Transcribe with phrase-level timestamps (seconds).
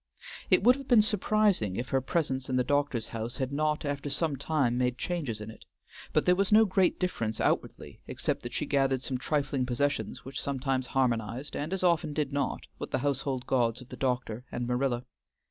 [0.49, 4.09] It would have been surprising if her presence in the doctor's house had not after
[4.09, 5.63] some time made changes in it,
[6.11, 10.41] but there was no great difference outwardly except that she gathered some trifling possessions which
[10.41, 14.65] sometimes harmonized, and as often did not, with the household gods of the doctor and
[14.65, 15.05] Marilla.